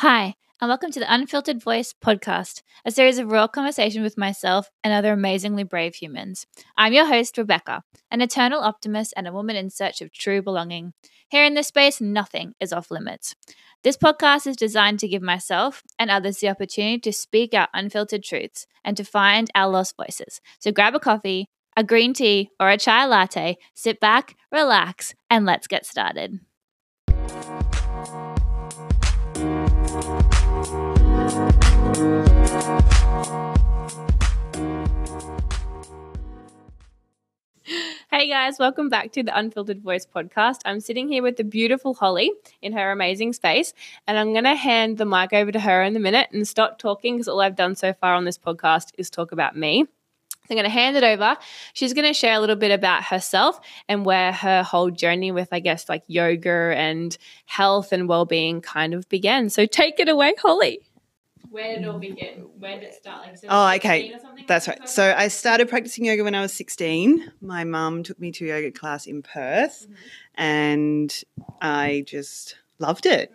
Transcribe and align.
Hi, 0.00 0.34
and 0.60 0.68
welcome 0.68 0.90
to 0.92 1.00
the 1.00 1.10
Unfiltered 1.10 1.62
Voice 1.62 1.94
podcast, 1.94 2.60
a 2.84 2.90
series 2.90 3.16
of 3.16 3.32
raw 3.32 3.48
conversation 3.48 4.02
with 4.02 4.18
myself 4.18 4.70
and 4.84 4.92
other 4.92 5.14
amazingly 5.14 5.64
brave 5.64 5.94
humans. 5.94 6.46
I'm 6.76 6.92
your 6.92 7.06
host, 7.06 7.38
Rebecca, 7.38 7.82
an 8.10 8.20
eternal 8.20 8.60
optimist 8.60 9.14
and 9.16 9.26
a 9.26 9.32
woman 9.32 9.56
in 9.56 9.70
search 9.70 10.02
of 10.02 10.12
true 10.12 10.42
belonging. 10.42 10.92
Here 11.30 11.46
in 11.46 11.54
this 11.54 11.68
space, 11.68 11.98
nothing 11.98 12.52
is 12.60 12.74
off 12.74 12.90
limits. 12.90 13.34
This 13.84 13.96
podcast 13.96 14.46
is 14.46 14.56
designed 14.56 15.00
to 15.00 15.08
give 15.08 15.22
myself 15.22 15.82
and 15.98 16.10
others 16.10 16.40
the 16.40 16.50
opportunity 16.50 16.98
to 16.98 17.10
speak 17.10 17.54
our 17.54 17.68
unfiltered 17.72 18.22
truths 18.22 18.66
and 18.84 18.98
to 18.98 19.04
find 19.04 19.50
our 19.54 19.70
lost 19.70 19.94
voices. 19.96 20.42
So 20.58 20.72
grab 20.72 20.94
a 20.94 21.00
coffee, 21.00 21.48
a 21.74 21.82
green 21.82 22.12
tea, 22.12 22.50
or 22.60 22.68
a 22.68 22.76
chai 22.76 23.06
latte, 23.06 23.56
sit 23.72 23.98
back, 23.98 24.36
relax, 24.52 25.14
and 25.30 25.46
let's 25.46 25.66
get 25.66 25.86
started. 25.86 26.40
Guys, 38.46 38.60
welcome 38.60 38.88
back 38.88 39.10
to 39.10 39.24
the 39.24 39.36
Unfiltered 39.36 39.82
Voice 39.82 40.06
podcast. 40.06 40.60
I'm 40.64 40.78
sitting 40.78 41.08
here 41.08 41.20
with 41.20 41.36
the 41.36 41.42
beautiful 41.42 41.94
Hollie 41.94 42.30
in 42.62 42.74
her 42.74 42.92
amazing 42.92 43.32
space, 43.32 43.74
and 44.06 44.16
I'm 44.16 44.30
going 44.34 44.44
to 44.44 44.54
hand 44.54 44.98
the 44.98 45.04
mic 45.04 45.32
over 45.32 45.50
to 45.50 45.58
her 45.58 45.82
in 45.82 45.96
a 45.96 45.98
minute 45.98 46.28
and 46.32 46.46
stop 46.46 46.78
talking 46.78 47.16
because 47.16 47.26
all 47.26 47.40
I've 47.40 47.56
done 47.56 47.74
so 47.74 47.92
far 47.92 48.14
on 48.14 48.24
this 48.24 48.38
podcast 48.38 48.92
is 48.98 49.10
talk 49.10 49.32
about 49.32 49.56
me. 49.56 49.86
So 50.30 50.36
I'm 50.50 50.58
going 50.58 50.62
to 50.62 50.70
hand 50.70 50.96
it 50.96 51.02
over. 51.02 51.36
She's 51.72 51.92
going 51.92 52.06
to 52.06 52.14
share 52.14 52.34
a 52.34 52.38
little 52.38 52.54
bit 52.54 52.70
about 52.70 53.02
herself 53.02 53.58
and 53.88 54.06
where 54.06 54.30
her 54.30 54.62
whole 54.62 54.92
journey 54.92 55.32
with, 55.32 55.48
I 55.50 55.58
guess, 55.58 55.88
like 55.88 56.04
yoga 56.06 56.72
and 56.76 57.18
health 57.46 57.90
and 57.90 58.08
well-being 58.08 58.60
kind 58.60 58.94
of 58.94 59.08
began. 59.08 59.50
So 59.50 59.66
take 59.66 59.98
it 59.98 60.08
away, 60.08 60.34
Hollie. 60.38 60.85
Where 61.50 61.68
did 61.68 61.82
it 61.82 61.86
all 61.86 62.00
begin? 62.00 62.46
Where 62.58 62.72
did 62.72 62.82
it 62.84 62.94
start? 62.94 63.26
Like, 63.32 63.42
Oh, 63.48 63.74
okay. 63.76 64.12
That's 64.46 64.68
right. 64.68 64.78
So 64.86 65.14
I 65.16 65.28
started 65.28 65.68
practicing 65.68 66.04
yoga 66.04 66.22
when 66.22 66.34
I 66.34 66.40
was 66.40 66.52
16. 66.52 67.32
My 67.40 67.64
mum 67.64 68.02
took 68.02 68.20
me 68.20 68.30
to 68.32 68.44
a 68.44 68.48
yoga 68.48 68.70
class 68.70 69.06
in 69.06 69.22
Perth 69.22 69.86
Mhm. 69.90 69.94
and 70.36 71.24
I 71.60 72.04
just 72.06 72.56
loved 72.78 73.06
it. 73.06 73.32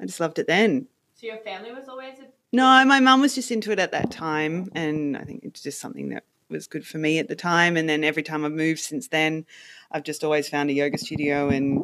I 0.00 0.06
just 0.06 0.20
loved 0.20 0.38
it 0.38 0.46
then. 0.46 0.86
So 1.14 1.26
your 1.26 1.38
family 1.38 1.72
was 1.72 1.88
always 1.88 2.20
a 2.20 2.26
No, 2.52 2.84
my 2.84 3.00
mum 3.00 3.20
was 3.20 3.34
just 3.34 3.50
into 3.50 3.72
it 3.72 3.78
at 3.78 3.92
that 3.92 4.10
time 4.10 4.70
and 4.74 5.16
I 5.16 5.24
think 5.24 5.44
it's 5.44 5.62
just 5.62 5.80
something 5.80 6.10
that 6.10 6.24
was 6.48 6.66
good 6.66 6.86
for 6.86 6.98
me 6.98 7.18
at 7.18 7.28
the 7.28 7.36
time 7.36 7.76
and 7.76 7.88
then 7.88 8.04
every 8.04 8.22
time 8.22 8.44
I've 8.44 8.52
moved 8.52 8.80
since 8.80 9.08
then 9.08 9.44
I've 9.90 10.02
just 10.04 10.24
always 10.24 10.48
found 10.48 10.70
a 10.70 10.72
yoga 10.72 10.98
studio 10.98 11.48
and 11.50 11.82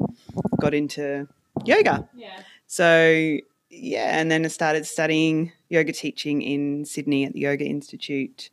got 0.60 0.74
into 0.74 1.28
yoga. 1.64 2.08
yeah. 2.14 2.28
So 2.66 3.38
yeah, 3.74 4.18
and 4.18 4.30
then 4.30 4.44
I 4.44 4.48
started 4.48 4.86
studying 4.86 5.52
yoga 5.68 5.92
teaching 5.92 6.42
in 6.42 6.84
Sydney 6.84 7.24
at 7.24 7.32
the 7.32 7.40
Yoga 7.40 7.64
Institute. 7.64 8.50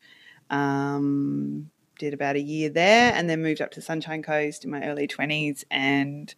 Um, 0.50 1.70
did 2.00 2.14
about 2.14 2.36
a 2.36 2.42
year 2.42 2.68
there, 2.70 3.14
and 3.14 3.30
then 3.30 3.44
moved 3.44 3.62
up 3.62 3.72
to 3.72 3.82
Sunshine 3.82 4.24
Coast 4.24 4.66
in 4.66 4.72
my 4.72 4.84
early 4.88 5.08
twenties, 5.08 5.64
and 5.70 6.34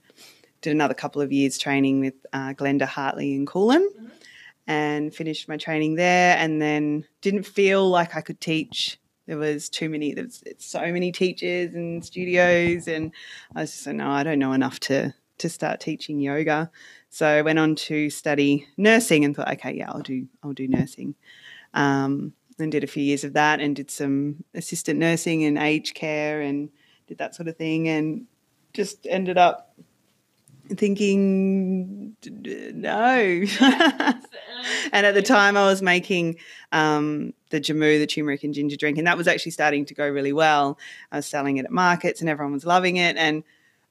did 0.61 0.71
another 0.71 0.93
couple 0.93 1.21
of 1.21 1.31
years 1.31 1.57
training 1.57 1.99
with 2.01 2.13
uh, 2.33 2.53
Glenda 2.53 2.85
Hartley 2.85 3.33
in 3.33 3.45
Coolum, 3.45 3.85
Mhm. 3.85 4.11
and 4.67 5.15
finished 5.15 5.47
my 5.47 5.57
training 5.57 5.95
there, 5.95 6.37
and 6.37 6.61
then 6.61 7.05
didn't 7.21 7.43
feel 7.43 7.89
like 7.89 8.15
I 8.15 8.21
could 8.21 8.39
teach. 8.41 8.99
There 9.25 9.37
was 9.37 9.69
too 9.69 9.87
many. 9.89 10.13
There's 10.13 10.43
so 10.57 10.81
many 10.91 11.11
teachers 11.13 11.73
and 11.73 12.03
studios, 12.03 12.87
and 12.89 13.11
I 13.55 13.61
was 13.61 13.71
just 13.71 13.87
like, 13.87 13.95
no, 13.95 14.09
I 14.09 14.23
don't 14.23 14.39
know 14.39 14.51
enough 14.53 14.81
to 14.81 15.13
to 15.39 15.49
start 15.49 15.79
teaching 15.79 16.19
yoga. 16.19 16.71
So 17.09 17.27
I 17.27 17.41
went 17.41 17.59
on 17.59 17.75
to 17.75 18.09
study 18.09 18.67
nursing 18.77 19.25
and 19.25 19.35
thought, 19.35 19.51
okay, 19.53 19.73
yeah, 19.73 19.91
I'll 19.91 20.01
do 20.01 20.27
I'll 20.43 20.53
do 20.53 20.67
nursing. 20.67 21.15
Um, 21.73 22.33
and 22.59 22.71
did 22.71 22.83
a 22.83 22.87
few 22.87 23.03
years 23.03 23.23
of 23.23 23.33
that 23.33 23.59
and 23.59 23.75
did 23.75 23.89
some 23.89 24.43
assistant 24.53 24.99
nursing 24.99 25.43
and 25.43 25.57
aged 25.57 25.95
care 25.95 26.41
and 26.41 26.69
did 27.07 27.17
that 27.17 27.35
sort 27.35 27.47
of 27.47 27.57
thing 27.57 27.87
and 27.87 28.25
just 28.73 29.07
ended 29.07 29.37
up 29.37 29.75
thinking 30.69 32.15
no. 32.25 33.43
and 33.59 35.05
at 35.05 35.13
the 35.13 35.21
time 35.21 35.57
I 35.57 35.65
was 35.65 35.81
making 35.81 36.37
um, 36.71 37.33
the 37.49 37.59
jamu, 37.59 37.99
the 37.99 38.07
turmeric 38.07 38.43
and 38.43 38.53
ginger 38.53 38.77
drink, 38.77 38.97
and 38.97 39.07
that 39.07 39.17
was 39.17 39.27
actually 39.27 39.51
starting 39.51 39.85
to 39.85 39.93
go 39.93 40.07
really 40.07 40.33
well. 40.33 40.77
I 41.11 41.17
was 41.17 41.25
selling 41.25 41.57
it 41.57 41.65
at 41.65 41.71
markets 41.71 42.21
and 42.21 42.29
everyone 42.29 42.53
was 42.53 42.65
loving 42.65 42.97
it. 42.97 43.17
And 43.17 43.43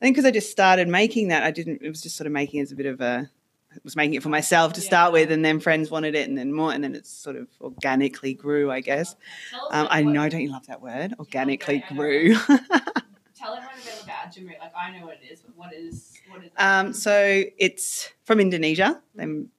I 0.03 0.05
think 0.07 0.17
because 0.17 0.27
I 0.27 0.33
just 0.33 0.51
started 0.51 0.89
making 0.89 1.29
that, 1.29 1.45
I 1.45 1.53
didn't, 1.53 1.81
it 1.81 1.89
was 1.89 2.03
just 2.03 2.17
sort 2.17 2.27
of 2.27 2.33
making 2.33 2.59
it 2.59 2.65
as 2.65 2.73
a 2.73 2.75
bit 2.75 2.87
of 2.87 3.01
a, 3.01 3.31
I 3.73 3.77
was 3.85 3.95
making 3.95 4.15
it 4.15 4.23
for 4.25 4.31
myself 4.31 4.73
to 4.73 4.81
start 4.81 5.13
with, 5.13 5.31
and 5.31 5.45
then 5.45 5.61
friends 5.61 5.93
wanted 5.93 6.17
it, 6.17 6.29
and 6.29 6.37
then 6.37 6.53
more, 6.53 6.73
and 6.73 6.83
then 6.83 6.97
it 6.97 7.07
sort 7.07 7.37
of 7.37 7.47
organically 7.61 8.35
grew, 8.35 8.69
I 8.69 8.81
guess. 8.81 9.15
Um, 9.71 9.87
I 9.89 10.03
know, 10.03 10.29
don't 10.29 10.41
you 10.41 10.51
love 10.51 10.67
that 10.67 10.83
word? 10.83 11.15
Organically 11.21 11.85
know. 11.89 11.97
grew. 11.97 12.35
Tell 12.35 13.55
everyone 13.55 13.77
a 13.81 13.85
bit 13.85 14.03
about 14.03 14.35
jamu. 14.35 14.59
Like 14.59 14.73
I 14.77 14.99
know 14.99 15.07
what 15.07 15.21
it 15.23 15.33
is, 15.33 15.41
but 15.41 15.57
what 15.57 15.73
is 15.73 16.15
what 16.29 16.43
is 16.45 16.51
um, 16.59 16.93
so 16.93 17.45
it's 17.57 18.11
from 18.25 18.41
Indonesia. 18.41 19.01
Then 19.15 19.51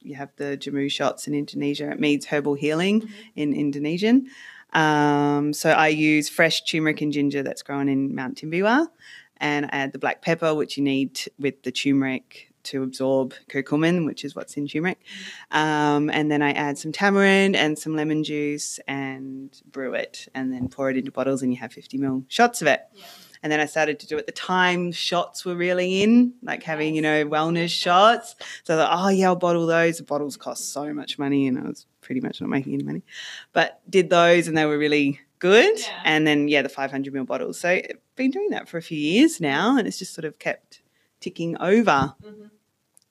you 0.00 0.14
have 0.14 0.30
the 0.36 0.56
jamu 0.56 0.90
shots 0.90 1.28
in 1.28 1.34
Indonesia. 1.34 1.90
It 1.90 2.00
means 2.00 2.24
herbal 2.24 2.54
healing 2.54 3.02
Mhm. 3.02 3.10
in 3.36 3.52
Indonesian. 3.52 4.28
Um, 4.72 5.52
so 5.52 5.70
I 5.70 5.88
use 5.88 6.28
fresh 6.28 6.62
turmeric 6.64 7.00
and 7.00 7.12
ginger 7.12 7.42
that's 7.42 7.62
grown 7.62 7.88
in 7.88 8.14
Mount 8.14 8.36
Timbiwa, 8.36 8.88
and 9.38 9.66
I 9.66 9.68
add 9.72 9.92
the 9.92 9.98
black 9.98 10.22
pepper, 10.22 10.54
which 10.54 10.76
you 10.76 10.82
need 10.82 11.20
with 11.38 11.62
the 11.62 11.72
turmeric 11.72 12.52
to 12.64 12.82
absorb 12.82 13.32
curcumin, 13.48 14.06
which 14.06 14.24
is 14.24 14.34
what's 14.34 14.56
in 14.56 14.66
turmeric. 14.66 14.98
Um, 15.52 16.10
and 16.10 16.30
then 16.30 16.42
I 16.42 16.50
add 16.52 16.78
some 16.78 16.92
tamarind 16.92 17.54
and 17.54 17.78
some 17.78 17.94
lemon 17.94 18.24
juice 18.24 18.80
and 18.88 19.50
brew 19.70 19.94
it, 19.94 20.28
and 20.34 20.52
then 20.52 20.68
pour 20.68 20.90
it 20.90 20.96
into 20.96 21.12
bottles, 21.12 21.42
and 21.42 21.52
you 21.52 21.58
have 21.60 21.72
50 21.72 21.98
ml 21.98 22.24
shots 22.28 22.60
of 22.62 22.68
it. 22.68 22.82
Yeah. 22.94 23.04
And 23.42 23.52
then 23.52 23.60
I 23.60 23.66
started 23.66 24.00
to 24.00 24.06
do 24.06 24.18
at 24.18 24.26
the 24.26 24.32
time 24.32 24.90
shots 24.92 25.44
were 25.44 25.54
really 25.54 26.02
in, 26.02 26.34
like 26.42 26.62
having, 26.62 26.94
you 26.94 27.02
know, 27.02 27.24
wellness 27.26 27.70
shots. 27.70 28.34
So 28.64 28.74
I 28.74 28.78
thought, 28.78 29.04
oh 29.04 29.08
yeah, 29.08 29.26
I'll 29.26 29.36
bottle 29.36 29.66
those. 29.66 29.98
The 29.98 30.04
bottles 30.04 30.36
cost 30.36 30.72
so 30.72 30.92
much 30.92 31.18
money 31.18 31.46
and 31.46 31.58
I 31.58 31.62
was 31.62 31.86
pretty 32.00 32.20
much 32.20 32.40
not 32.40 32.50
making 32.50 32.74
any 32.74 32.82
money. 32.82 33.02
But 33.52 33.80
did 33.88 34.10
those 34.10 34.48
and 34.48 34.56
they 34.56 34.64
were 34.64 34.78
really 34.78 35.20
good. 35.38 35.78
Yeah. 35.78 36.00
And 36.04 36.26
then 36.26 36.48
yeah, 36.48 36.62
the 36.62 36.68
500 36.68 37.12
ml 37.12 37.26
bottles. 37.26 37.58
So 37.60 37.68
I've 37.70 37.90
been 38.16 38.30
doing 38.30 38.50
that 38.50 38.68
for 38.68 38.78
a 38.78 38.82
few 38.82 38.98
years 38.98 39.40
now 39.40 39.76
and 39.76 39.86
it's 39.86 39.98
just 39.98 40.14
sort 40.14 40.24
of 40.24 40.38
kept 40.38 40.82
ticking 41.20 41.56
over. 41.58 42.14
Mhm. 42.22 42.50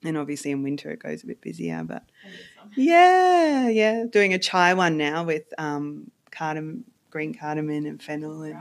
And 0.03 0.17
obviously 0.17 0.51
in 0.51 0.63
winter 0.63 0.91
it 0.91 0.99
goes 0.99 1.23
a 1.23 1.27
bit 1.27 1.41
busier, 1.41 1.83
but 1.83 2.03
yeah, 2.75 3.69
yeah. 3.69 4.05
Doing 4.09 4.33
a 4.33 4.39
chai 4.39 4.73
one 4.73 4.97
now 4.97 5.23
with 5.23 5.45
um 5.57 6.11
cardamom, 6.31 6.85
green 7.09 7.33
cardamom 7.33 7.85
and 7.85 8.01
fennel 8.01 8.41
and. 8.43 8.55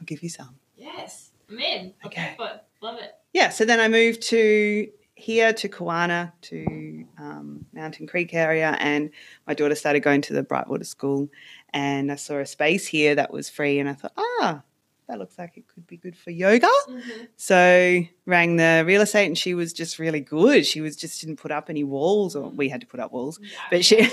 I'll 0.00 0.06
give 0.06 0.22
you 0.22 0.28
some. 0.28 0.56
Yes, 0.76 1.30
I'm 1.48 1.58
in. 1.60 1.94
Okay. 2.04 2.34
But 2.36 2.66
love 2.80 2.98
it. 2.98 3.14
yeah, 3.32 3.50
so 3.50 3.64
then 3.64 3.78
I 3.78 3.86
moved 3.88 4.22
to 4.30 4.88
here 5.14 5.52
to 5.52 5.68
Kawana 5.68 6.32
to 6.42 7.04
um, 7.18 7.64
Mountain 7.72 8.08
Creek 8.08 8.34
area, 8.34 8.76
and 8.80 9.10
my 9.46 9.54
daughter 9.54 9.76
started 9.76 10.00
going 10.00 10.22
to 10.22 10.32
the 10.32 10.42
Brightwater 10.42 10.84
School, 10.84 11.28
and 11.72 12.10
I 12.12 12.16
saw 12.16 12.38
a 12.38 12.46
space 12.46 12.86
here 12.86 13.14
that 13.14 13.32
was 13.32 13.48
free, 13.48 13.78
and 13.78 13.88
I 13.88 13.94
thought, 13.94 14.12
ah, 14.16 14.62
that 15.08 15.18
looks 15.18 15.38
like 15.38 15.56
it 15.56 15.68
could 15.68 15.86
be 15.86 15.96
good 15.96 16.16
for 16.16 16.30
yoga. 16.30 16.68
Mm-hmm. 16.88 17.24
So 17.36 18.02
rang 18.26 18.56
the 18.56 18.84
real 18.86 19.02
estate, 19.02 19.26
and 19.26 19.38
she 19.38 19.54
was 19.54 19.72
just 19.72 19.98
really 19.98 20.20
good. 20.20 20.66
She 20.66 20.80
was 20.80 20.96
just 20.96 21.20
didn't 21.20 21.36
put 21.36 21.50
up 21.50 21.70
any 21.70 21.84
walls, 21.84 22.36
or 22.36 22.48
we 22.48 22.68
had 22.68 22.80
to 22.80 22.86
put 22.86 23.00
up 23.00 23.12
walls, 23.12 23.40
but 23.70 23.84
she, 23.84 24.08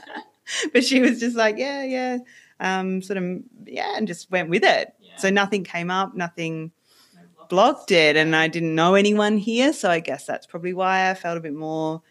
but 0.72 0.84
she 0.84 1.00
was 1.00 1.20
just 1.20 1.36
like, 1.36 1.58
yeah, 1.58 1.84
yeah, 1.84 2.18
um, 2.60 3.02
sort 3.02 3.16
of, 3.18 3.40
yeah, 3.66 3.96
and 3.96 4.06
just 4.06 4.30
went 4.30 4.48
with 4.48 4.64
it. 4.64 4.94
So 5.16 5.30
nothing 5.30 5.64
came 5.64 5.90
up, 5.90 6.14
nothing 6.14 6.72
blocked 7.48 7.90
it 7.90 8.16
and 8.16 8.34
I 8.34 8.48
didn't 8.48 8.74
know 8.74 8.94
anyone 8.94 9.38
here. 9.38 9.72
So 9.72 9.90
I 9.90 10.00
guess 10.00 10.26
that's 10.26 10.46
probably 10.46 10.72
why 10.72 11.10
I 11.10 11.14
felt 11.14 11.36
a 11.36 11.40
bit 11.40 11.54
more 11.54 12.02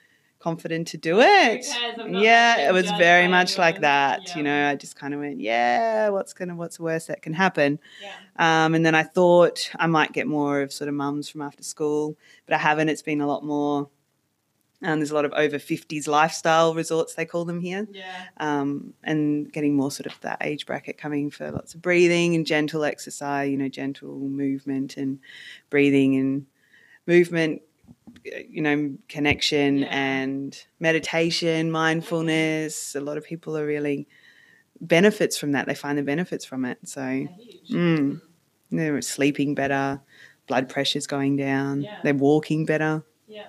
confident 0.43 0.87
to 0.89 0.97
do 0.97 1.19
it. 1.21 1.81
Because 1.93 2.03
I'm 2.05 2.13
not 2.13 2.21
Yeah, 2.21 2.69
it 2.69 2.73
was 2.73 2.91
very 2.91 3.27
much 3.27 3.57
like 3.57 3.79
that. 3.81 4.31
Yeah. 4.35 4.39
You 4.39 4.43
know, 4.43 4.69
I 4.69 4.75
just 4.75 4.95
kind 4.95 5.13
of 5.13 5.21
went, 5.21 5.39
yeah, 5.41 6.09
what's 6.09 6.33
gonna 6.33 6.55
what's 6.55 6.77
the 6.77 6.83
worst 6.83 7.07
that 7.09 7.21
can 7.23 7.33
happen? 7.33 7.79
Yeah. 7.99 8.17
Um, 8.65 8.75
and 8.75 8.85
then 8.85 8.95
I 8.95 9.03
thought 9.03 9.69
I 9.77 9.87
might 9.87 10.13
get 10.13 10.27
more 10.27 10.61
of 10.61 10.73
sort 10.73 10.89
of 10.89 10.95
mums 10.95 11.29
from 11.29 11.41
after 11.41 11.63
school, 11.63 12.17
but 12.47 12.55
I 12.55 12.59
haven't. 12.59 12.89
It's 12.89 13.03
been 13.03 13.21
a 13.21 13.27
lot 13.27 13.43
more. 13.45 13.89
Um, 14.81 14.99
there's 14.99 15.11
a 15.11 15.15
lot 15.15 15.23
of 15.25 15.31
over 15.33 15.59
50s 15.59 16.07
lifestyle 16.09 16.73
resorts, 16.75 17.15
they 17.15 17.25
call 17.25 17.45
them 17.45 17.61
here 17.61 17.87
Yeah. 17.91 18.25
um, 18.37 18.93
and 19.03 19.51
getting 19.51 19.75
more 19.75 19.91
sort 19.91 20.07
of 20.07 20.19
that 20.21 20.39
age 20.41 20.65
bracket 20.65 20.97
coming 20.97 21.31
for 21.31 21.51
lots 21.51 21.73
of 21.73 21.81
breathing 21.81 22.35
and 22.35 22.45
gentle 22.45 22.83
exercise, 22.83 23.49
you 23.49 23.57
know, 23.57 23.69
gentle 23.69 24.19
movement 24.19 24.97
and 24.97 25.19
breathing 25.69 26.15
and 26.17 26.47
movement, 27.07 27.61
you 28.25 28.61
know, 28.61 28.95
connection 29.09 29.79
Yeah. 29.79 29.87
and 29.91 30.65
meditation, 30.79 31.71
mindfulness. 31.71 32.95
A 32.95 33.01
lot 33.01 33.17
of 33.17 33.23
people 33.23 33.57
are 33.57 33.65
really 33.65 34.07
benefits 34.81 35.37
from 35.37 35.51
that. 35.53 35.67
They 35.67 35.75
find 35.75 35.97
the 35.97 36.03
benefits 36.03 36.45
from 36.45 36.65
it. 36.65 36.77
So 36.85 37.01
They're. 37.01 37.27
Mm. 37.79 38.21
they're 38.71 39.01
sleeping 39.01 39.55
better, 39.55 40.01
blood 40.47 40.67
pressure's 40.69 41.07
going 41.07 41.37
down, 41.37 41.81
Yeah. 41.83 41.97
they're 42.03 42.13
walking 42.15 42.65
better, 42.65 43.03
Yeah. 43.27 43.47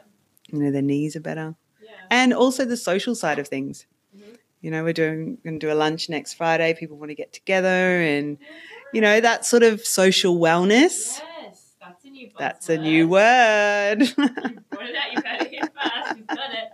you 0.53 0.59
know, 0.61 0.71
their 0.71 0.83
knees 0.83 1.17
are 1.17 1.21
better. 1.21 1.55
Yeah. 1.83 1.91
and 2.11 2.33
also 2.35 2.65
the 2.65 2.77
social 2.77 3.15
side 3.15 3.39
of 3.39 3.49
things. 3.49 3.87
Mhm. 4.17 4.37
You 4.61 4.71
know, 4.71 4.83
we're 4.85 4.93
doing 4.93 5.39
going 5.45 5.59
to 5.59 5.67
do 5.67 5.73
a 5.73 5.75
lunch 5.75 6.09
next 6.09 6.35
Friday. 6.35 6.75
People 6.75 6.97
want 6.99 7.11
to 7.11 7.15
get 7.15 7.33
together, 7.33 7.69
and 8.01 8.39
you 8.93 9.01
know 9.01 9.21
that 9.21 9.45
sort 9.45 9.63
of 9.63 9.85
social 9.87 10.39
wellness. 10.39 11.19
Yes, 11.19 11.23
that's 12.39 12.69
a 12.69 12.77
new 12.79 13.07
That's 13.09 14.15
a 14.17 14.17
new 14.17 14.27
word. 14.29 14.49
You 14.49 14.61
brought 14.71 14.89
it 14.89 14.97
out. 14.97 15.13
You've 15.15 15.25
heard 15.25 15.43
it 15.43 15.49
here 15.51 15.61
first. 15.63 16.17
You've 16.19 16.27
got 16.27 16.51
it. 16.53 16.69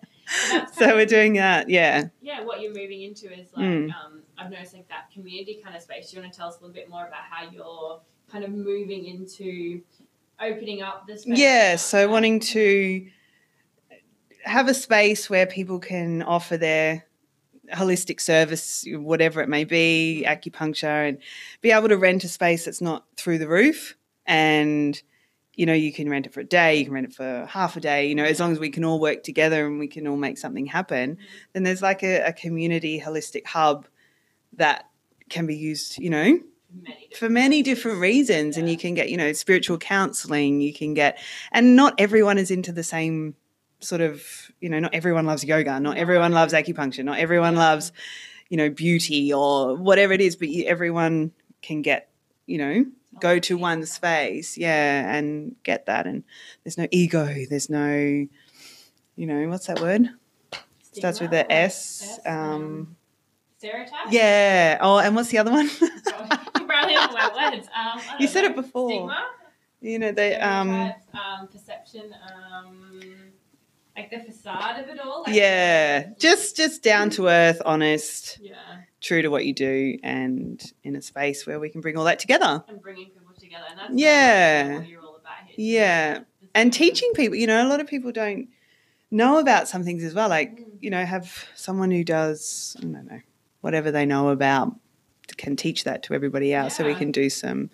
So 0.74 0.86
so 0.86 0.94
we're 0.94 1.02
of- 1.02 1.08
doing 1.08 1.32
that. 1.34 1.68
Yeah. 1.68 2.08
yeah, 2.22 2.42
what 2.44 2.60
you're 2.60 2.72
moving 2.72 3.02
into 3.02 3.26
is 3.32 3.48
like 3.56 3.64
Mm. 3.64 3.90
um, 3.94 4.22
I've 4.38 4.50
noticed 4.50 4.74
like 4.74 4.88
that 4.88 5.10
community 5.12 5.60
kind 5.62 5.74
of 5.76 5.82
space. 5.82 6.10
Do 6.10 6.16
you 6.16 6.22
want 6.22 6.32
to 6.32 6.38
tell 6.38 6.48
us 6.48 6.56
a 6.58 6.60
little 6.60 6.72
bit 6.74 6.88
more 6.88 7.06
about 7.06 7.22
how 7.28 7.50
you're 7.50 8.00
kind 8.30 8.44
of 8.44 8.50
moving 8.50 9.04
into 9.06 9.82
opening 10.40 10.82
up 10.82 11.06
this? 11.06 11.22
space? 11.22 11.36
Yeah, 11.38 11.76
so 11.76 12.08
wanting 12.08 12.38
to 12.40 13.06
have 14.44 14.68
a 14.68 14.74
space 14.74 15.28
where 15.28 15.46
people 15.46 15.78
can 15.80 16.22
offer 16.22 16.56
their 16.56 17.06
holistic 17.74 18.20
service, 18.20 18.84
whatever 18.88 19.40
it 19.42 19.48
may 19.48 19.64
be, 19.64 20.24
acupuncture, 20.26 21.08
and 21.08 21.18
be 21.60 21.70
able 21.72 21.88
to 21.88 21.96
rent 21.96 22.24
a 22.24 22.28
space 22.28 22.64
that's 22.64 22.80
not 22.80 23.04
through 23.16 23.38
the 23.38 23.48
roof. 23.48 23.96
And, 24.26 25.00
you 25.54 25.66
know, 25.66 25.72
you 25.72 25.92
can 25.92 26.08
rent 26.08 26.26
it 26.26 26.32
for 26.32 26.40
a 26.40 26.44
day, 26.44 26.76
you 26.76 26.84
can 26.84 26.94
rent 26.94 27.06
it 27.08 27.14
for 27.14 27.46
half 27.46 27.76
a 27.76 27.80
day, 27.80 28.08
you 28.08 28.14
know, 28.14 28.24
as 28.24 28.40
long 28.40 28.52
as 28.52 28.58
we 28.58 28.70
can 28.70 28.84
all 28.84 29.00
work 29.00 29.22
together 29.22 29.66
and 29.66 29.78
we 29.78 29.88
can 29.88 30.06
all 30.06 30.16
make 30.16 30.38
something 30.38 30.66
happen, 30.66 31.16
mm-hmm. 31.16 31.24
then 31.52 31.62
there's 31.64 31.82
like 31.82 32.02
a, 32.02 32.20
a 32.22 32.32
community 32.32 33.00
holistic 33.00 33.46
hub 33.46 33.86
that 34.54 34.88
can 35.28 35.46
be 35.46 35.56
used, 35.56 35.98
you 35.98 36.10
know, 36.10 36.38
many 36.72 37.08
for 37.16 37.28
many 37.28 37.62
different 37.62 37.98
reasons. 37.98 38.56
And 38.56 38.68
you 38.68 38.76
can 38.76 38.94
get 38.94 39.10
you 39.10 39.16
know 39.16 39.32
spiritual 39.32 39.78
counseling 39.78 40.60
you 40.60 40.72
can 40.72 40.94
get 40.94 41.18
and 41.52 41.76
not 41.76 41.94
everyone 41.98 42.38
is 42.38 42.50
into 42.50 42.72
the 42.72 42.82
same 42.82 43.34
sort 43.80 44.00
of 44.00 44.22
you 44.60 44.68
know 44.68 44.78
not 44.78 44.94
everyone 44.94 45.26
loves 45.26 45.42
yoga 45.42 45.80
not 45.80 45.96
everyone 45.96 46.32
loves 46.32 46.52
acupuncture 46.52 47.04
not 47.04 47.18
everyone 47.18 47.56
loves 47.56 47.92
you 48.50 48.56
know 48.56 48.68
beauty 48.68 49.32
or 49.32 49.74
whatever 49.74 50.12
it 50.12 50.20
is 50.20 50.36
but 50.36 50.48
you, 50.48 50.64
everyone 50.66 51.32
can 51.62 51.82
get 51.82 52.10
you 52.46 52.58
know 52.58 52.84
go 53.18 53.38
to 53.38 53.56
one 53.56 53.84
space 53.86 54.56
yeah 54.56 55.14
and 55.14 55.56
get 55.64 55.86
that 55.86 56.06
and 56.06 56.22
there's 56.62 56.78
no 56.78 56.86
ego 56.90 57.26
there's 57.48 57.68
no 57.68 57.88
you 59.16 59.26
know 59.26 59.48
what's 59.48 59.66
that 59.66 59.80
word 59.80 60.08
starts 60.92 61.20
with 61.20 61.30
the 61.30 61.50
s 61.52 62.20
um 62.24 62.96
stereotype. 63.58 64.06
yeah 64.10 64.78
oh 64.80 64.98
and 64.98 65.16
what's 65.16 65.30
the 65.30 65.38
other 65.38 65.50
one 65.50 65.68
you 65.80 66.66
barely 66.66 66.94
know 66.94 67.08
my 67.12 67.50
words. 67.50 67.68
Um, 67.74 68.00
you 68.18 68.26
said 68.26 68.42
know. 68.42 68.48
it 68.48 68.56
before 68.56 68.90
Stigma. 68.90 69.26
you 69.80 69.98
know 69.98 70.12
they 70.12 70.36
um 70.36 70.70
um, 70.70 71.48
perception, 71.48 72.14
um, 72.32 73.00
like 73.96 74.10
the 74.10 74.20
facade 74.20 74.82
of 74.82 74.88
it 74.88 75.00
all. 75.00 75.22
Like 75.22 75.34
yeah 75.34 76.10
just 76.18 76.56
just 76.56 76.82
down 76.82 77.10
to 77.10 77.26
earth 77.40 77.60
honest 77.64 78.38
yeah, 78.40 78.54
true 79.00 79.22
to 79.22 79.28
what 79.28 79.46
you 79.46 79.52
do 79.54 79.98
and 80.02 80.62
in 80.84 80.96
a 80.96 81.02
space 81.02 81.46
where 81.46 81.58
we 81.60 81.68
can 81.70 81.80
bring 81.80 81.96
all 81.96 82.04
that 82.04 82.18
together 82.18 82.64
and 82.68 82.82
bringing 82.82 83.06
people 83.08 83.34
together, 83.38 83.64
and 83.70 83.78
that's 83.80 83.92
Yeah. 83.92 84.78
what 84.78 84.88
you're 84.88 85.00
all 85.02 85.16
about 85.16 85.36
here. 85.46 85.54
yeah 85.82 86.18
It's 86.18 86.50
and 86.54 86.72
teaching 86.72 87.10
people 87.14 87.36
you 87.36 87.46
know 87.46 87.66
a 87.66 87.68
lot 87.68 87.80
of 87.80 87.86
people 87.86 88.12
don't 88.12 88.48
know 89.10 89.38
about 89.38 89.68
some 89.68 89.84
things 89.84 90.04
as 90.04 90.14
well 90.14 90.28
like 90.28 90.50
Mm. 90.50 90.78
you 90.80 90.90
know 90.90 91.04
have 91.04 91.44
someone 91.54 91.90
who 91.90 92.04
does 92.04 92.76
i 92.78 92.82
don't 92.82 93.06
know 93.06 93.20
whatever 93.60 93.90
they 93.90 94.06
know 94.06 94.28
about 94.28 94.74
can 95.36 95.56
teach 95.56 95.84
that 95.84 96.02
to 96.02 96.14
everybody 96.14 96.52
else 96.52 96.76
so 96.76 96.84
we 96.84 96.94
can 96.94 97.12
do 97.12 97.30
some 97.30 97.70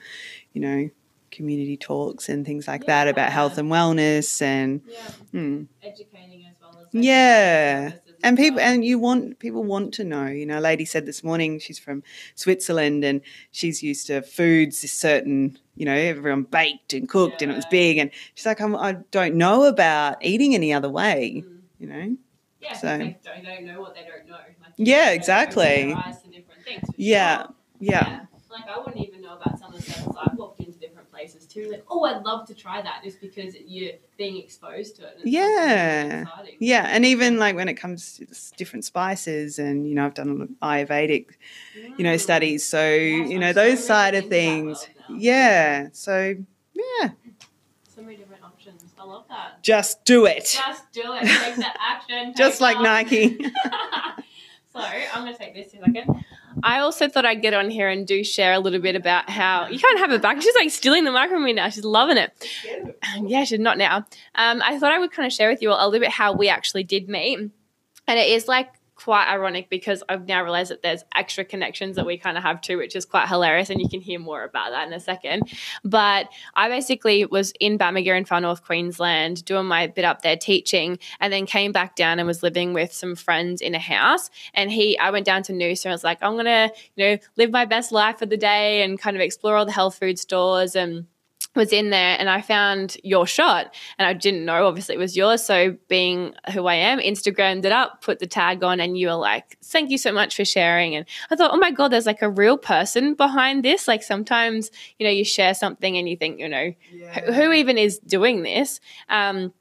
you 0.52 0.61
know 0.61 0.90
community 1.31 1.76
talks 1.76 2.28
and 2.28 2.46
things 2.46 2.69
like 2.69 2.87
that 2.87 3.08
about 3.08 3.32
health 3.32 3.58
and 3.58 3.70
wellness 3.70 4.40
and 4.43 4.81
Yeah, 4.87 5.11
hmm. 5.32 5.62
educating 5.82 6.46
as 6.46 6.56
well 6.61 6.78
as 6.81 6.88
Yeah. 6.93 7.93
as 7.94 8.05
and 8.26 8.37
people 8.37 8.61
and 8.61 8.84
you 8.84 8.99
want 8.99 9.38
people 9.38 9.62
want 9.64 9.94
to 9.94 10.05
know 10.05 10.26
you 10.26 10.44
know 10.46 10.58
a 10.58 10.61
lady 10.70 10.84
said 10.84 11.06
this 11.06 11.23
morning 11.25 11.58
she's 11.58 11.78
from 11.78 12.02
switzerland 12.34 13.05
and 13.05 13.20
she's 13.50 13.82
used 13.82 14.06
to 14.06 14.20
foods 14.23 14.82
this 14.82 14.93
certain 14.93 15.58
you 15.76 15.84
know 15.84 15.94
everyone 15.94 16.43
baked 16.43 16.93
and 16.93 17.08
cooked 17.08 17.43
and 17.43 17.50
it 17.52 17.55
was 17.55 17.67
big 17.67 17.99
and 17.99 18.11
she's 18.34 18.46
like 18.46 18.61
I'm, 18.61 18.75
i 18.76 18.93
don't 19.11 19.34
know 19.34 19.64
about 19.64 20.25
eating 20.25 20.55
any 20.55 20.73
other 20.73 20.88
way 20.90 21.43
Mm. 21.46 21.58
you 21.78 21.87
know 21.87 22.17
Yeah, 22.61 22.73
So- 22.75 22.99
they 22.99 23.17
don't, 23.25 23.44
they 23.44 23.50
don't 23.55 23.64
know 23.67 23.81
what 23.81 23.94
they 23.94 24.02
don't 24.11 24.26
know. 24.28 24.34
Like, 24.37 24.73
Yeah, 24.76 25.11
exactly. 25.11 25.94
things, 26.64 26.84
Yeah, 26.96 27.37
sure. 27.43 27.55
yeah 27.81 28.20
Like 28.50 28.69
I 28.69 28.78
wouldn't 28.78 28.96
even 29.06 29.20
know 29.23 29.34
about 29.37 29.58
some 29.58 29.73
of 29.73 29.76
the 29.76 29.82
services. 29.82 30.17
I've 30.19 30.37
walked 30.38 30.61
into 30.61 30.78
different 30.78 31.11
places 31.12 31.45
too. 31.56 31.70
Like, 31.72 31.84
oh, 31.90 32.04
I'd 32.04 32.22
love 32.24 32.46
to 32.48 32.54
try 32.54 32.80
that, 32.82 33.00
just 33.04 33.20
because 33.20 33.54
you're 33.66 33.92
being 34.16 34.36
exposed 34.36 34.96
to 34.96 35.02
it. 35.02 35.14
It's 35.22 35.24
really 35.24 35.32
Yeah. 35.32 36.26
yeah 36.58 36.86
and 36.88 37.04
even 37.04 37.38
like 37.38 37.54
when 37.56 37.68
it 37.68 37.74
comes 37.74 38.16
to 38.18 38.26
different 38.56 38.84
spices 38.84 39.58
and 39.58 39.86
you 39.86 39.94
know 39.94 40.06
i've 40.06 40.14
done 40.14 40.30
a 40.30 40.34
lot 40.34 40.48
of 40.50 40.58
ayurvedic 40.60 41.26
you 41.98 42.04
know 42.04 42.14
Mm. 42.14 42.20
studies 42.20 42.66
so 42.66 42.88
you 42.94 43.34
I'm 43.34 43.40
know 43.40 43.52
so 43.52 43.60
those 43.62 43.72
really 43.74 43.76
side 43.82 44.14
of 44.14 44.26
things 44.28 44.86
yeah 45.08 45.88
so 45.92 46.34
yeah 46.74 47.10
So 47.88 48.02
many 48.02 48.16
different 48.16 48.44
options. 48.44 48.82
I 48.98 49.04
love 49.04 49.24
that. 49.30 49.62
just 49.62 50.04
do 50.04 50.26
it 50.26 50.44
Just 50.66 50.92
do 50.92 51.14
it. 51.14 51.26
Take 51.26 51.56
the 51.56 51.66
action. 51.80 52.34
just 52.36 52.60
like 52.60 52.78
nike 52.80 53.38
so 54.72 54.80
I'm 54.80 55.24
gonna 55.24 55.36
take 55.36 55.54
this 55.54 55.72
in 55.74 55.82
a 55.82 55.86
second. 55.86 56.24
I 56.62 56.80
also 56.80 57.08
thought 57.08 57.24
I'd 57.24 57.42
get 57.42 57.54
on 57.54 57.70
here 57.70 57.88
and 57.88 58.06
do 58.06 58.24
share 58.24 58.52
a 58.52 58.58
little 58.58 58.80
bit 58.80 58.96
about 58.96 59.28
how 59.28 59.68
you 59.68 59.78
can't 59.78 59.98
have 59.98 60.12
it 60.12 60.22
back. 60.22 60.40
She's 60.42 60.54
like 60.54 60.70
stealing 60.70 61.04
the 61.04 61.12
mic 61.12 61.30
from 61.30 61.44
me 61.44 61.52
now. 61.52 61.68
She's 61.68 61.84
loving 61.84 62.16
it. 62.16 62.32
Yeah, 63.22 63.44
she's 63.44 63.60
not 63.60 63.78
now. 63.78 64.06
Um, 64.34 64.62
I 64.62 64.78
thought 64.78 64.92
I 64.92 64.98
would 64.98 65.12
kind 65.12 65.26
of 65.26 65.32
share 65.32 65.48
with 65.48 65.62
you 65.62 65.70
all 65.70 65.86
a 65.86 65.88
little 65.88 66.04
bit 66.04 66.10
how 66.10 66.32
we 66.32 66.48
actually 66.48 66.84
did 66.84 67.08
meet, 67.08 67.38
and 67.38 68.18
it 68.18 68.28
is 68.30 68.48
like 68.48 68.68
quite 68.96 69.28
ironic 69.28 69.69
because 69.69 70.02
I've 70.08 70.26
now 70.26 70.43
realized 70.43 70.70
that 70.70 70.82
there's 70.82 71.04
extra 71.14 71.44
connections 71.44 71.96
that 71.96 72.06
we 72.06 72.16
kind 72.16 72.37
of 72.37 72.43
have 72.43 72.60
too, 72.60 72.78
which 72.78 72.96
is 72.96 73.04
quite 73.04 73.28
hilarious, 73.28 73.70
and 73.70 73.81
you 73.81 73.88
can 73.88 74.00
hear 74.00 74.19
more 74.19 74.43
about 74.43 74.70
that 74.70 74.87
in 74.87 74.93
a 74.93 75.00
second. 75.00 75.52
But 75.84 76.28
I 76.54 76.69
basically 76.69 77.26
was 77.26 77.52
in 77.60 77.78
Bamaga 77.78 78.16
in 78.16 78.25
far 78.25 78.40
north 78.40 78.64
Queensland 78.64 79.44
doing 79.44 79.66
my 79.66 79.87
bit 79.87 80.04
up 80.04 80.22
there 80.22 80.37
teaching, 80.37 80.98
and 81.20 81.32
then 81.32 81.46
came 81.46 81.72
back 81.72 81.94
down 81.94 82.19
and 82.19 82.26
was 82.26 82.43
living 82.43 82.72
with 82.72 82.93
some 82.93 83.14
friends 83.14 83.60
in 83.60 83.75
a 83.75 83.78
house. 83.78 84.31
And 84.54 84.70
he, 84.70 84.99
I 84.99 85.10
went 85.10 85.26
down 85.26 85.42
to 85.44 85.52
Noosa 85.52 85.87
and 85.87 85.92
I 85.92 85.94
was 85.94 86.04
like, 86.04 86.19
I'm 86.22 86.37
gonna, 86.37 86.70
you 86.96 87.04
know, 87.04 87.19
live 87.37 87.50
my 87.50 87.66
best 87.66 87.92
life 87.92 88.19
for 88.19 88.26
the 88.26 88.37
day 88.37 88.82
and 88.82 88.99
kind 88.99 89.16
of 89.16 89.20
explore 89.20 89.56
all 89.56 89.66
the 89.66 89.72
health 89.72 89.99
food 89.99 90.19
stores 90.19 90.75
and 90.75 91.06
was 91.56 91.72
in 91.72 91.90
there 91.90 92.16
and 92.18 92.28
I 92.30 92.40
found 92.42 92.96
your 93.02 93.26
shot 93.26 93.74
and 93.98 94.06
I 94.06 94.12
didn't 94.12 94.44
know 94.44 94.66
obviously 94.66 94.94
it 94.94 94.98
was 94.98 95.16
yours. 95.16 95.42
So 95.42 95.76
being 95.88 96.34
who 96.52 96.66
I 96.66 96.74
am, 96.74 96.98
Instagrammed 97.00 97.64
it 97.64 97.72
up, 97.72 98.02
put 98.02 98.18
the 98.20 98.26
tag 98.26 98.62
on, 98.62 98.78
and 98.78 98.96
you 98.96 99.08
were 99.08 99.14
like, 99.14 99.58
Thank 99.64 99.90
you 99.90 99.98
so 99.98 100.12
much 100.12 100.36
for 100.36 100.44
sharing. 100.44 100.94
And 100.94 101.06
I 101.30 101.36
thought, 101.36 101.50
Oh 101.52 101.56
my 101.58 101.70
God, 101.72 101.88
there's 101.88 102.06
like 102.06 102.22
a 102.22 102.30
real 102.30 102.58
person 102.58 103.14
behind 103.14 103.64
this. 103.64 103.88
Like 103.88 104.02
sometimes, 104.02 104.70
you 104.98 105.06
know, 105.06 105.10
you 105.12 105.25
share 105.25 105.54
something 105.54 105.96
and 105.96 106.08
you 106.08 106.16
think, 106.16 106.38
you 106.38 106.48
know, 106.48 106.72
who- 107.25 107.32
who 107.32 107.52
even 107.52 107.78
is 107.78 107.98
doing 107.98 108.42
this? 108.42 108.80
Um, 109.08 109.52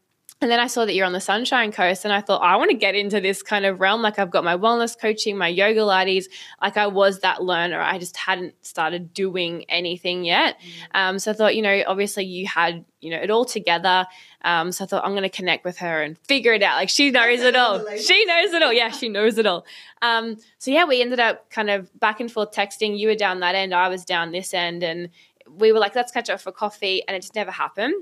and 0.46 0.52
then 0.52 0.60
I 0.60 0.68
saw 0.68 0.86
that 0.86 0.94
you're 0.94 1.08
on 1.08 1.14
the 1.14 1.20
Sunshine 1.20 1.72
Coast, 1.72 2.06
and 2.06 2.14
I 2.14 2.22
thought 2.22 2.44
I 2.44 2.56
want 2.58 2.70
to 2.70 2.78
get 2.78 2.94
into 2.94 3.20
this 3.20 3.42
kind 3.42 3.66
of 3.66 3.80
realm. 3.80 4.04
Like 4.04 4.20
I've 4.20 4.30
got 4.30 4.44
my 4.44 4.56
wellness 4.56 4.96
coaching, 4.96 5.40
my 5.40 5.52
Yogalates. 5.52 6.26
Like 6.62 6.78
I 6.78 6.86
was 6.86 7.22
that 7.22 7.42
learner. 7.42 7.82
I 7.82 7.98
just 7.98 8.16
hadn't 8.16 8.54
started 8.64 9.12
doing 9.12 9.66
anything 9.70 10.24
yet. 10.24 10.62
Um, 10.94 11.18
so 11.18 11.32
I 11.32 11.34
thought, 11.34 11.56
you 11.56 11.64
know, 11.64 11.82
obviously 11.88 12.26
you 12.26 12.46
had, 12.46 12.86
you 13.02 13.10
know, 13.10 13.18
it 13.18 13.32
all 13.32 13.46
together. 13.46 14.06
Um, 14.44 14.72
so 14.72 14.84
I 14.84 14.88
thought 14.88 15.04
I'm 15.04 15.14
going 15.14 15.24
to 15.24 15.30
connect 15.30 15.66
with 15.66 15.80
her 15.80 16.04
and 16.04 16.16
figure 16.20 16.54
it 16.54 16.62
out. 16.62 16.76
Like 16.76 16.90
she 16.90 17.10
knows 17.10 17.40
it 17.40 17.56
all. 17.56 17.80
She 17.98 18.26
knows 18.26 18.54
it 18.54 18.62
all. 18.62 18.72
Yeah, 18.72 18.92
she 18.92 19.10
knows 19.10 19.40
it 19.40 19.48
all. 19.48 19.66
Um, 20.04 20.38
so 20.60 20.70
yeah, 20.70 20.86
we 20.86 21.02
ended 21.02 21.20
up 21.20 21.50
kind 21.50 21.72
of 21.72 21.90
back 22.00 22.20
and 22.20 22.32
forth 22.32 22.52
texting. 22.52 23.00
You 23.00 23.08
were 23.08 23.16
down 23.16 23.40
that 23.40 23.56
end, 23.56 23.74
I 23.74 23.88
was 23.88 24.06
down 24.06 24.32
this 24.32 24.54
end, 24.54 24.84
and 24.84 25.10
we 25.50 25.72
were 25.72 25.80
like, 25.80 25.96
let's 25.96 26.12
catch 26.12 26.30
up 26.30 26.40
for 26.40 26.52
coffee, 26.52 27.02
and 27.08 27.18
it 27.18 27.22
just 27.22 27.34
never 27.34 27.50
happened. 27.50 27.96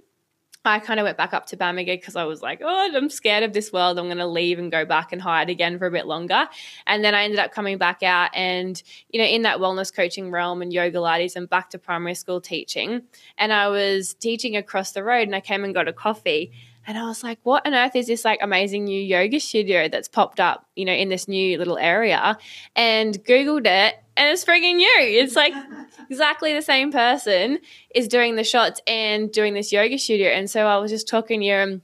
I 0.65 0.79
kind 0.79 0.99
of 0.99 1.03
went 1.03 1.17
back 1.17 1.33
up 1.33 1.47
to 1.47 1.57
Bamaga 1.57 1.87
because 1.87 2.15
I 2.15 2.23
was 2.23 2.41
like, 2.41 2.61
oh, 2.63 2.89
I'm 2.93 3.09
scared 3.09 3.43
of 3.43 3.51
this 3.51 3.73
world. 3.73 3.99
I'm 3.99 4.05
going 4.05 4.17
to 4.17 4.27
leave 4.27 4.59
and 4.59 4.71
go 4.71 4.85
back 4.85 5.11
and 5.11 5.21
hide 5.21 5.49
again 5.49 5.77
for 5.77 5.87
a 5.87 5.91
bit 5.91 6.07
longer. 6.07 6.47
And 6.87 7.03
then 7.03 7.13
I 7.13 7.23
ended 7.23 7.39
up 7.39 7.51
coming 7.51 7.77
back 7.77 8.01
out 8.01 8.29
and, 8.33 8.81
you 9.09 9.19
know, 9.19 9.27
in 9.27 9.41
that 9.41 9.59
wellness 9.59 9.93
coaching 9.93 10.31
realm 10.31 10.61
and 10.61 10.71
Yogalates 10.71 11.35
and 11.35 11.49
back 11.49 11.69
to 11.71 11.77
primary 11.77 12.15
school 12.15 12.39
teaching. 12.39 13.01
And 13.37 13.51
I 13.51 13.67
was 13.67 14.13
teaching 14.13 14.55
across 14.55 14.93
the 14.93 15.03
road 15.03 15.23
and 15.23 15.35
I 15.35 15.41
came 15.41 15.65
and 15.65 15.73
got 15.73 15.87
a 15.87 15.93
coffee. 15.93 16.51
And 16.85 16.97
I 16.97 17.05
was 17.05 17.23
like, 17.23 17.39
what 17.43 17.65
on 17.65 17.73
earth 17.73 17.95
is 17.95 18.07
this 18.07 18.25
like 18.25 18.39
amazing 18.41 18.85
new 18.85 19.01
yoga 19.01 19.39
studio 19.39 19.87
that's 19.87 20.07
popped 20.07 20.39
up, 20.39 20.67
you 20.75 20.85
know, 20.85 20.93
in 20.93 21.09
this 21.09 21.27
new 21.27 21.57
little 21.57 21.77
area? 21.77 22.37
And 22.75 23.13
Googled 23.23 23.65
it 23.65 24.02
and 24.15 24.29
it's 24.29 24.45
frigging 24.45 24.79
you. 24.79 24.93
It's 24.97 25.35
like 25.35 25.53
exactly 26.09 26.53
the 26.53 26.61
same 26.61 26.91
person 26.91 27.59
is 27.93 28.07
doing 28.07 28.35
the 28.35 28.43
shots 28.43 28.81
and 28.87 29.31
doing 29.31 29.53
this 29.53 29.71
yoga 29.71 29.97
studio. 29.97 30.29
And 30.29 30.49
so 30.49 30.65
I 30.65 30.77
was 30.77 30.91
just 30.91 31.07
talking 31.07 31.41
to 31.41 31.45
you 31.45 31.53
and 31.53 31.81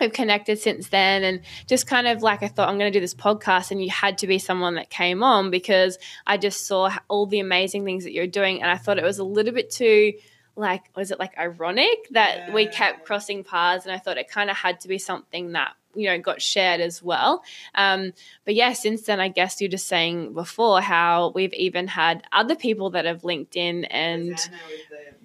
we've 0.00 0.12
connected 0.12 0.58
since 0.58 0.88
then 0.88 1.22
and 1.22 1.40
just 1.66 1.86
kind 1.86 2.06
of 2.06 2.22
like 2.22 2.42
I 2.42 2.48
thought 2.48 2.68
I'm 2.68 2.78
going 2.78 2.92
to 2.92 2.96
do 2.96 3.02
this 3.02 3.14
podcast 3.14 3.70
and 3.70 3.82
you 3.82 3.90
had 3.90 4.18
to 4.18 4.26
be 4.26 4.38
someone 4.38 4.74
that 4.74 4.90
came 4.90 5.22
on 5.22 5.50
because 5.50 5.98
I 6.26 6.38
just 6.38 6.66
saw 6.66 6.90
all 7.08 7.26
the 7.26 7.40
amazing 7.40 7.84
things 7.84 8.04
that 8.04 8.12
you're 8.12 8.26
doing 8.26 8.62
and 8.62 8.70
I 8.70 8.76
thought 8.76 8.98
it 8.98 9.04
was 9.04 9.18
a 9.18 9.24
little 9.24 9.52
bit 9.52 9.70
too 9.70 10.14
like 10.56 10.82
was 10.96 11.10
it 11.10 11.18
like 11.18 11.36
ironic 11.38 12.08
that 12.10 12.52
we 12.52 12.66
kept 12.66 13.04
crossing 13.04 13.44
paths 13.44 13.86
and 13.86 13.94
I 13.94 13.98
thought 13.98 14.18
it 14.18 14.28
kind 14.28 14.50
of 14.50 14.56
had 14.56 14.80
to 14.80 14.88
be 14.88 14.98
something 14.98 15.52
that 15.52 15.74
you 15.94 16.06
know 16.06 16.18
got 16.18 16.40
shared 16.40 16.80
as 16.80 17.02
well 17.02 17.42
um, 17.74 18.12
but 18.44 18.54
yeah 18.54 18.72
since 18.72 19.02
then 19.02 19.20
i 19.20 19.28
guess 19.28 19.60
you're 19.60 19.70
just 19.70 19.86
saying 19.88 20.32
before 20.34 20.80
how 20.80 21.32
we've 21.34 21.54
even 21.54 21.88
had 21.88 22.22
other 22.32 22.54
people 22.54 22.90
that 22.90 23.04
have 23.04 23.24
linked 23.24 23.56
in 23.56 23.84
and 23.86 24.50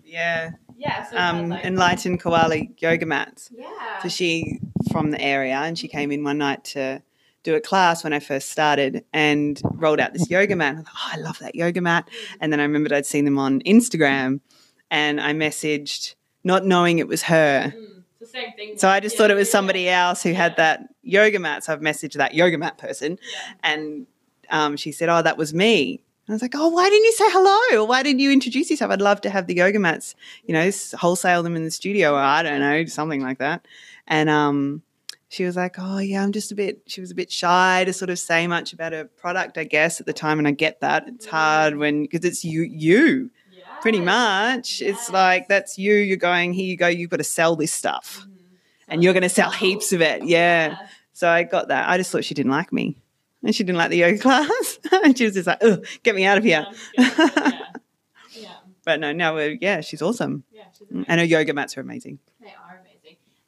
yeah 0.04 0.52
yeah 0.78 1.04
so 1.04 1.18
um, 1.18 1.50
like, 1.50 1.66
enlightened 1.66 2.20
koala 2.20 2.58
yoga 2.78 3.06
mats 3.06 3.52
yeah 3.56 4.00
so 4.02 4.10
she 4.10 4.60
from 4.92 5.12
the 5.12 5.22
area 5.22 5.56
and 5.56 5.78
she 5.78 5.88
came 5.88 6.12
in 6.12 6.24
one 6.24 6.38
night 6.38 6.64
to 6.64 7.02
do 7.46 7.56
a 7.56 7.62
class 7.62 8.04
when 8.04 8.12
I 8.12 8.20
first 8.20 8.50
started 8.50 9.06
and 9.14 9.62
rolled 9.76 10.00
out 10.00 10.14
this 10.14 10.30
yoga 10.30 10.56
mat. 10.56 10.74
I 10.74 10.82
thought, 10.82 10.94
oh, 10.94 11.10
I 11.14 11.18
love 11.18 11.40
that 11.40 11.54
yoga 11.56 11.80
mat. 11.80 12.10
And 12.42 12.52
then 12.52 12.60
I 12.60 12.64
remembered 12.64 12.92
I'd 12.92 13.06
seen 13.06 13.24
them 13.24 13.38
on 13.38 13.62
Instagram 13.62 14.42
and 14.90 15.22
I 15.22 15.32
messaged 15.34 16.16
not 16.44 16.66
knowing 16.66 17.00
it 17.00 17.08
was 17.08 17.24
her. 17.24 17.74
Mm, 17.76 17.95
the 18.26 18.32
same 18.32 18.52
thing 18.54 18.78
So 18.78 18.90
I 18.90 19.00
just 19.00 19.16
Yeah, 19.16 19.20
thought 19.24 19.32
it 19.32 19.36
was 19.36 19.50
somebody 19.52 19.90
else 19.90 20.24
who 20.24 20.34
had 20.34 20.56
that 20.58 20.88
yoga 21.04 21.40
mat. 21.40 21.64
So 21.64 21.74
I've 21.74 21.82
messaged 21.82 22.14
that 22.14 22.34
yoga 22.34 22.58
mat 22.58 22.78
person 22.78 23.20
and 23.64 24.08
um, 24.50 24.78
she 24.78 24.92
said, 24.92 25.10
Oh, 25.10 25.22
that 25.22 25.38
was 25.38 25.54
me. 25.54 26.02
And 26.28 26.34
I 26.34 26.36
was 26.36 26.42
like, 26.42 26.54
Oh, 26.56 26.70
why 26.70 26.90
didn't 26.90 27.06
you 27.06 27.12
say 27.14 27.26
hello? 27.28 27.82
Or 27.82 27.88
why 27.88 28.04
didn't 28.04 28.20
you 28.20 28.32
introduce 28.32 28.70
yourself? 28.70 28.92
I'd 28.92 29.02
love 29.02 29.22
to 29.22 29.30
have 29.30 29.48
the 29.48 29.56
yoga 29.56 29.80
mats, 29.80 30.16
you 30.46 30.54
know, 30.54 30.70
wholesale 30.98 31.44
them 31.44 31.56
in 31.56 31.64
the 31.64 31.72
studio 31.72 32.14
or 32.14 32.20
I 32.20 32.44
don't 32.44 32.60
know, 32.60 32.86
something 32.86 33.22
like 33.22 33.38
that. 33.40 33.66
And 34.08 34.30
um, 34.30 34.84
she 35.30 35.46
was 35.46 35.56
like, 35.56 35.76
Oh, 35.78 36.00
yeah, 36.00 36.24
I'm 36.24 36.32
just 36.32 36.52
a 36.52 36.56
bit, 36.56 36.82
she 36.88 37.02
was 37.02 37.12
a 37.12 37.16
bit 37.16 37.32
shy 37.32 37.84
to 37.86 37.94
sort 37.94 38.10
of 38.10 38.20
say 38.20 38.48
much 38.48 38.74
about 38.74 38.94
her 38.94 39.06
product, 39.06 39.58
I 39.58 39.64
guess, 39.64 40.00
at 40.00 40.06
the 40.06 40.14
time. 40.14 40.40
And 40.40 40.48
I 40.48 40.52
get 40.52 40.82
that. 40.82 41.08
It's 41.08 41.26
hard 41.26 41.78
when, 41.78 42.04
because 42.04 42.26
it's 42.26 42.44
you, 42.46 42.62
you 42.62 43.32
pretty 43.86 44.00
Yes. 44.00 44.06
much. 44.06 44.82
It's 44.82 45.12
like, 45.12 45.48
that's 45.48 45.78
you. 45.78 45.94
You're 45.94 46.18
going, 46.18 46.54
Here 46.54 46.66
you 46.66 46.76
go. 46.76 46.88
You've 46.88 47.12
got 47.12 47.18
to 47.18 47.24
sell 47.24 47.56
this 47.56 47.72
stuff. 47.72 48.26
Mhm. 48.28 48.32
And 48.88 49.04
you're 49.04 49.14
going 49.14 49.22
to 49.24 49.30
sell 49.30 49.52
heaps 49.52 49.94
of 49.94 50.02
it. 50.02 50.24
Yeah. 50.24 50.78
So 51.14 51.30
I 51.30 51.44
got 51.44 51.68
that. 51.68 51.88
I 51.88 51.98
just 51.98 52.12
thought 52.12 52.26
she 52.26 52.34
didn't 52.34 52.52
like 52.52 52.74
me. 52.74 52.98
And 53.44 53.54
she 53.56 53.64
didn't 53.64 53.78
like 53.78 53.92
the 53.92 53.98
yoga 53.98 54.18
class. 54.28 54.80
and 55.04 55.16
she 55.16 55.26
was 55.26 55.36
just 55.36 55.46
like, 55.48 55.60
oh, 55.62 55.78
get 56.04 56.16
me 56.16 56.26
out 56.26 56.38
of 56.40 56.44
here. 56.44 56.66
Yeah. 56.98 57.14
yeah. 57.18 57.52
Yeah. 58.32 58.50
But 58.86 59.00
no, 59.00 59.12
no, 59.14 59.38
uh, 59.38 59.50
yeah, 59.62 59.82
she's 59.82 60.02
awesome. 60.04 60.44
Yeah. 60.52 60.64
She's 60.78 60.88
And 60.92 61.20
her 61.20 61.26
yoga 61.26 61.54
mats 61.54 61.76
are 61.78 61.82
amazing. 61.82 62.20
They 62.40 62.48
are 62.48 62.52
amazing. 62.52 62.65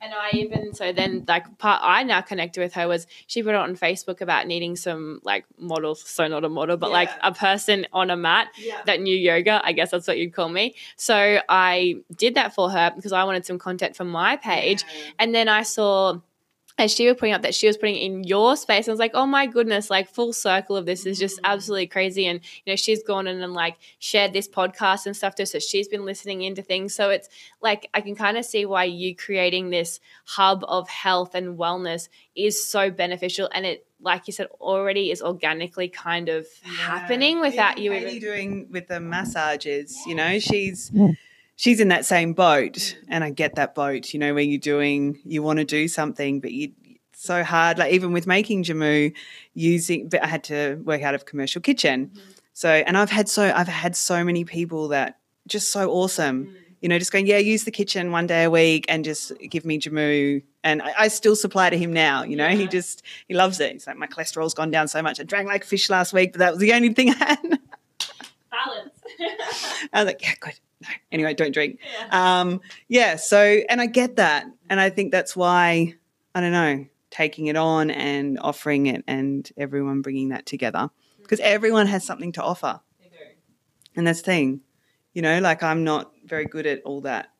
And 0.08 0.16
I 0.16 0.30
even 0.38 0.74
so 0.74 0.94
then 0.94 1.26
like 1.28 1.58
part 1.58 1.82
I 1.84 2.04
now 2.04 2.22
connected 2.22 2.62
with 2.62 2.74
her 2.76 2.88
was 2.88 3.08
she 3.28 3.44
put 3.44 3.50
it 3.50 3.56
on 3.56 3.76
Facebook 3.76 4.22
about 4.22 4.48
needing 4.48 4.78
some 4.78 5.20
like 5.24 5.44
models, 5.58 6.02
so 6.08 6.28
not 6.28 6.46
a 6.46 6.50
model, 6.50 6.78
but 6.78 6.92
like 6.92 7.10
a 7.22 7.34
person 7.34 7.86
on 7.92 8.10
a 8.10 8.16
mat 8.16 8.48
Yeah. 8.58 8.82
that 8.86 9.02
knew 9.02 9.16
yoga. 9.16 9.60
I 9.64 9.74
guess 9.74 9.92
that's 9.92 10.08
what 10.08 10.18
you'd 10.18 10.34
call 10.34 10.48
me. 10.48 10.76
So 10.96 11.40
I 11.50 11.96
did 12.16 12.36
that 12.36 12.54
for 12.54 12.70
her 12.70 12.94
because 12.96 13.12
I 13.12 13.26
wanted 13.26 13.46
some 13.46 13.60
content 13.60 13.98
for 13.98 14.06
my 14.06 14.38
page. 14.38 14.86
And 15.20 15.36
then 15.36 15.50
I 15.50 15.64
saw 15.64 16.20
as 16.79 16.93
she 16.93 17.07
was 17.07 17.15
putting 17.17 17.34
up 17.34 17.41
that 17.41 17.55
she 17.55 17.65
was 17.65 17.75
putting 17.75 17.96
in 17.96 18.24
your 18.24 18.55
space, 18.55 18.88
I 18.88 18.91
was 18.91 19.00
like, 19.00 19.12
oh 19.15 19.25
my 19.25 19.48
goodness, 19.48 19.89
like 19.89 20.07
full 20.10 20.31
circle 20.31 20.75
of 20.77 20.86
this 20.86 21.05
is 21.07 21.17
just 21.17 21.38
Mm. 21.38 21.46
absolutely 21.46 21.88
crazy. 21.88 22.27
And, 22.27 22.39
you 22.65 22.72
know, 22.72 22.75
she's 22.75 23.01
gone 23.03 23.25
in 23.27 23.41
and 23.41 23.53
like 23.53 23.77
shared 24.00 24.31
this 24.34 24.48
podcast 24.48 25.05
and 25.07 25.15
stuff 25.17 25.34
too. 25.36 25.46
So 25.48 25.57
she's 25.60 25.88
been 25.88 26.05
listening 26.05 26.43
into 26.43 26.62
things. 26.62 26.93
So 26.93 27.10
it's 27.10 27.29
like, 27.62 27.89
I 27.96 28.01
can 28.01 28.15
kind 28.15 28.38
of 28.38 28.46
see 28.46 28.65
why 28.65 28.84
you 28.84 29.15
creating 29.15 29.72
this 29.72 30.00
hub 30.25 30.63
of 30.67 30.88
health 30.88 31.34
and 31.34 31.57
wellness 31.57 32.10
is 32.36 32.63
so 32.63 32.91
beneficial. 32.91 33.50
And 33.53 33.65
it, 33.65 33.86
like 34.00 34.27
you 34.27 34.34
said, 34.34 34.46
already 34.62 35.10
is 35.10 35.24
organically 35.24 35.89
kind 35.89 36.29
of 36.29 36.46
happening 36.63 37.39
without 37.39 37.79
you 37.79 37.89
Katie 37.91 38.17
even. 38.17 38.19
doing 38.22 38.67
with 38.69 38.88
the 38.88 39.00
massages, 39.00 39.98
you 40.05 40.13
know, 40.13 40.38
she's 40.38 40.91
she's 41.58 41.80
in 41.82 41.90
that 41.90 42.06
same 42.06 42.32
boat, 42.34 42.96
and 43.10 43.24
I 43.24 43.30
get 43.32 43.56
that 43.56 43.76
boat, 43.76 44.14
you 44.14 44.20
know, 44.20 44.34
where 44.34 44.44
you're 44.44 44.58
doing, 44.60 45.20
you 45.26 45.44
want 45.44 45.60
to 45.60 45.66
do 45.66 45.88
something, 45.90 46.40
but 46.40 46.52
you. 46.54 46.72
it's 47.12 47.24
So 47.26 47.44
hard, 47.44 47.78
like 47.78 47.92
even 47.94 48.14
with 48.14 48.26
making 48.28 48.64
jamu, 48.64 49.12
using, 49.54 50.08
but 50.08 50.24
I 50.24 50.28
had 50.28 50.44
to 50.46 50.76
work 50.86 51.02
out 51.02 51.14
of 51.16 51.26
commercial 51.26 51.62
kitchen. 51.62 52.12
Mhm. 52.14 52.22
So, 52.54 52.70
and 52.70 52.98
I've 52.98 53.10
had 53.12 53.28
so, 53.28 53.52
I've 53.54 53.68
had 53.68 53.96
so 53.96 54.24
many 54.24 54.44
people 54.46 54.88
that 54.90 55.18
just 55.48 55.72
so 55.72 55.90
awesome, 55.92 56.46
Mm. 56.46 56.54
you 56.82 56.90
know, 56.90 56.98
just 57.00 57.12
going, 57.12 57.26
yeah, 57.28 57.38
use 57.38 57.64
the 57.66 57.72
kitchen 57.72 58.12
one 58.12 58.28
day 58.28 58.44
a 58.46 58.50
week 58.52 58.86
and 58.88 59.04
just 59.06 59.32
give 59.50 59.64
me 59.66 59.80
jamu. 59.80 60.42
And 60.64 60.82
I, 60.82 60.94
I 61.04 61.08
still 61.08 61.36
supply 61.36 61.70
to 61.70 61.78
him 61.78 61.92
now, 61.94 62.24
you 62.24 62.36
know, 62.36 62.50
he 62.50 62.68
just, 62.68 63.02
he 63.28 63.34
loves 63.34 63.60
it. 63.60 63.72
He's 63.74 63.88
like, 63.88 63.98
my 63.98 64.08
cholesterol's 64.08 64.54
gone 64.54 64.70
down 64.72 64.88
so 64.88 65.02
much. 65.02 65.20
I 65.20 65.24
drank 65.24 65.48
like 65.48 65.64
fish 65.64 65.90
last 65.90 66.14
week, 66.14 66.34
but 66.34 66.40
that 66.40 66.52
was 66.52 66.60
the 66.60 66.74
only 66.74 66.94
thing 66.94 67.10
I 67.12 67.14
had. 67.14 67.40
Balance. 68.52 68.94
I 69.94 70.04
was 70.04 70.06
like, 70.06 70.22
yeah, 70.22 70.34
good. 70.40 70.60
Anyway, 71.12 71.34
don't 71.34 71.54
drink. 71.54 71.80
yeah. 72.12 72.40
Um, 72.42 72.62
yeah, 72.88 73.16
so, 73.16 73.42
and 73.70 73.80
I 73.80 73.86
get 73.86 74.18
that. 74.18 74.46
And 74.70 74.80
I 74.80 74.90
think 74.90 75.12
that's 75.12 75.36
why, 75.36 75.96
I 76.36 76.42
don't 76.42 76.52
know, 76.52 76.86
taking 77.10 77.48
it 77.48 77.56
on 77.56 77.90
and 77.90 78.38
offering 78.40 78.88
it 78.88 79.04
and 79.08 79.50
everyone 79.58 80.02
bringing 80.02 80.30
that 80.30 80.46
together 80.46 80.90
because 81.22 81.40
everyone 81.40 81.88
has 81.88 82.04
something 82.06 82.34
to 82.34 82.44
offer. 82.44 82.82
They 83.00 83.08
do. 83.08 83.24
And 83.96 84.06
that's 84.06 84.20
the 84.22 84.26
thing, 84.26 84.62
you 85.14 85.22
know, 85.22 85.40
like 85.40 85.64
I'm 85.64 85.84
not 85.86 86.12
very 86.26 86.46
good 86.46 86.66
at 86.66 86.82
all 86.84 87.02
that 87.02 87.32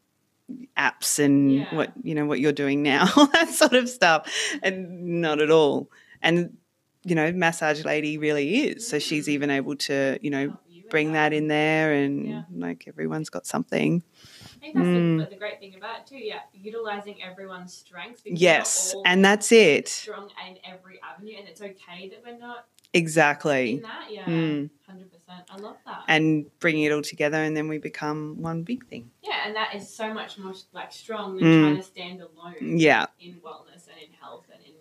apps 0.78 1.20
and 1.20 1.56
Yeah. 1.56 1.76
what, 1.76 1.92
you 2.04 2.16
know, 2.16 2.26
what 2.26 2.40
you're 2.40 2.54
doing 2.54 2.82
now, 2.84 3.08
all 3.18 3.28
that 3.28 3.50
sort 3.50 3.74
of 3.74 3.90
stuff. 3.90 4.32
And 4.64 5.22
not 5.22 5.42
at 5.42 5.52
all. 5.52 5.92
And, 6.22 6.58
you 7.04 7.16
know, 7.16 7.32
Massage 7.34 7.84
Lady 7.84 8.18
really 8.18 8.68
is. 8.70 8.88
So 8.88 9.00
she's 9.00 9.28
even 9.30 9.50
able 9.50 9.76
to, 9.76 10.18
you 10.22 10.30
know, 10.30 10.48
Help 10.48 10.50
you 10.50 10.67
with 10.67 10.67
bring 10.90 11.14
that 11.14 11.34
in 11.34 11.48
there 11.48 11.94
and 11.94 12.26
Yeah. 12.28 12.42
like 12.68 12.86
everyone's 12.88 13.30
got 13.30 13.46
something. 13.46 14.04
I 14.04 14.60
think 14.60 14.74
that's 14.76 14.88
Mm. 14.88 15.26
the, 15.26 15.32
the 15.32 15.38
great 15.38 15.60
thing 15.60 15.76
about 15.76 16.02
it 16.02 16.08
too. 16.08 16.18
Yeah, 16.18 16.40
utilizing 16.54 17.22
everyone's 17.24 17.74
strengths. 17.74 18.22
because 18.24 18.40
Yes. 18.42 18.96
And 19.06 19.24
that's 19.24 19.52
it. 19.52 19.88
strong 19.90 20.30
in 20.50 20.58
every 20.66 21.00
avenue, 21.02 21.36
and 21.38 21.48
it's 21.48 21.62
okay 21.62 22.10
that 22.10 22.22
we're 22.26 22.38
not 22.38 22.68
Exactly. 22.94 23.74
in 23.76 23.82
that. 23.84 24.08
Yeah, 24.12 24.24
Mm. 24.26 24.70
hundred 24.88 25.12
percent. 25.12 25.44
I 25.50 25.58
love 25.58 25.78
that. 25.86 26.04
And 26.08 26.48
bringing 26.60 26.84
it 26.84 26.92
all 26.92 27.02
together 27.02 27.38
and 27.38 27.56
then 27.56 27.68
we 27.68 27.78
become 27.78 28.42
one 28.42 28.64
big 28.64 28.86
thing. 28.88 29.12
yeah, 29.24 29.44
and 29.46 29.56
that 29.56 29.76
is 29.76 29.88
so 29.94 30.14
much 30.14 30.38
more 30.38 30.54
like 30.74 30.92
strong 30.92 31.36
than 31.38 31.46
Mm. 31.48 31.64
trying 31.64 31.78
to 31.78 31.84
stand 31.84 32.22
alone 32.22 32.78
Yeah. 32.80 33.06
in 33.20 33.34
wellness 33.42 33.88
and 33.88 33.98
in 34.02 34.14
health 34.14 34.46
and 34.52 34.62
in 34.66 34.74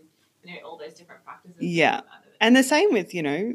you 0.44 0.54
know 0.54 0.60
all 0.66 0.76
those 0.76 0.94
different 0.94 1.24
practices. 1.24 1.56
Yeah. 1.60 1.96
that 1.96 2.04
come 2.04 2.12
out 2.14 2.20
of 2.22 2.26
it. 2.28 2.36
And 2.40 2.56
the 2.56 2.62
same 2.62 2.92
with, 2.92 3.12
you 3.14 3.22
know, 3.22 3.54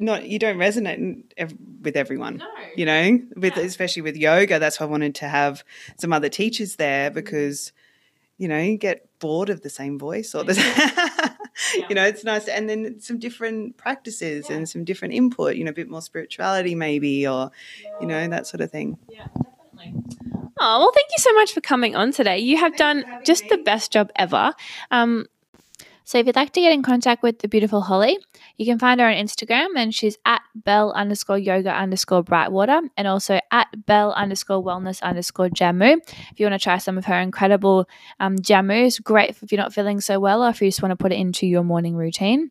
not 0.00 0.26
you 0.26 0.38
don't 0.38 0.56
resonate 0.56 1.22
ev- 1.36 1.54
with 1.82 1.96
everyone. 1.96 2.38
no, 2.38 2.46
you 2.76 2.84
know 2.86 3.18
with 3.36 3.56
Yeah. 3.56 3.62
especially 3.64 4.02
with 4.02 4.16
yoga 4.16 4.58
that's 4.58 4.80
why 4.80 4.86
i 4.86 4.88
wanted 4.88 5.14
to 5.16 5.28
have 5.28 5.62
some 5.98 6.12
other 6.12 6.28
teachers 6.28 6.76
there 6.76 7.10
Mm. 7.10 7.14
because 7.14 7.72
you 8.38 8.48
know 8.48 8.58
you 8.58 8.76
get 8.78 9.06
bored 9.18 9.50
of 9.50 9.60
the 9.60 9.70
same 9.70 9.98
voice 9.98 10.34
or 10.34 10.42
the 10.44 10.54
Yeah. 10.54 11.34
you 11.88 11.94
know 11.94 12.04
it's 12.04 12.24
nice 12.24 12.48
and 12.48 12.68
then 12.70 13.00
some 13.00 13.18
different 13.18 13.76
practices 13.76 14.46
Yeah. 14.48 14.56
and 14.56 14.68
some 14.68 14.84
different 14.84 15.14
input 15.14 15.56
you 15.56 15.64
know 15.64 15.70
a 15.70 15.74
bit 15.74 15.88
more 15.90 16.02
spirituality 16.02 16.74
maybe 16.74 17.26
or 17.28 17.50
you 18.00 18.06
know 18.06 18.26
that 18.28 18.46
sort 18.46 18.60
of 18.62 18.70
thing 18.70 18.98
Yeah, 19.08 19.26
definitely. 19.26 20.02
Oh, 20.62 20.78
well, 20.80 20.92
thank 20.92 21.08
you 21.16 21.18
so 21.18 21.32
much 21.32 21.52
for 21.54 21.62
coming 21.62 21.96
on 21.96 22.12
today. 22.12 22.38
You 22.38 22.58
have 22.58 22.74
Thanks 22.76 23.06
done 23.08 23.22
just 23.24 23.48
the 23.48 23.56
best 23.56 23.90
job 23.92 24.10
ever. 24.16 24.52
Um, 24.90 25.24
so 26.10 26.18
if 26.18 26.26
you'd 26.26 26.34
like 26.34 26.50
to 26.54 26.60
get 26.60 26.72
in 26.72 26.82
contact 26.82 27.22
with 27.22 27.38
the 27.38 27.46
beautiful 27.46 27.82
Hollie, 27.82 28.18
you 28.56 28.66
can 28.66 28.80
find 28.80 29.00
her 29.00 29.06
on 29.06 29.14
Instagram 29.14 29.68
and 29.76 29.94
she's 29.94 30.18
at 30.26 30.42
bell 30.56 30.90
underscore 30.90 31.38
yoga 31.38 31.70
underscore 31.70 32.24
brightwater 32.24 32.82
and 32.96 33.06
also 33.06 33.38
at 33.52 33.68
bell 33.86 34.12
underscore 34.14 34.60
wellness 34.60 35.00
underscore 35.02 35.50
jamu. 35.50 35.98
If 36.32 36.40
you 36.40 36.46
want 36.46 36.60
to 36.60 36.64
try 36.64 36.78
some 36.78 36.98
of 36.98 37.04
her 37.04 37.14
incredible 37.14 37.88
um, 38.18 38.38
jamus, 38.38 39.00
great 39.00 39.30
if 39.40 39.52
you're 39.52 39.60
not 39.60 39.72
feeling 39.72 40.00
so 40.00 40.18
well 40.18 40.42
or 40.42 40.48
if 40.48 40.60
you 40.60 40.66
just 40.66 40.82
want 40.82 40.90
to 40.90 40.96
put 40.96 41.12
it 41.12 41.20
into 41.20 41.46
your 41.46 41.62
morning 41.62 41.94
routine. 41.94 42.50